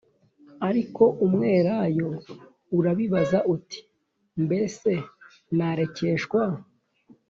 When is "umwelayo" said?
1.25-2.09